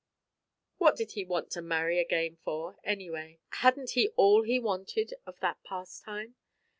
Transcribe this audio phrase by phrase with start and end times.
[0.79, 3.37] What did he want to marry again for, anyway?
[3.49, 6.33] Hadn't he had all he wanted of that pastime?